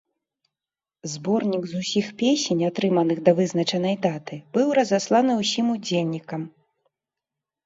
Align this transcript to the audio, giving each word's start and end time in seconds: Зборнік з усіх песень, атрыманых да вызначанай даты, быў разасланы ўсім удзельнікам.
Зборнік 1.15 1.63
з 1.73 1.81
усіх 1.83 2.07
песень, 2.21 2.63
атрыманых 2.69 3.21
да 3.27 3.31
вызначанай 3.41 3.95
даты, 4.07 4.39
быў 4.57 4.67
разасланы 4.79 5.33
ўсім 5.45 5.65
удзельнікам. 5.77 6.41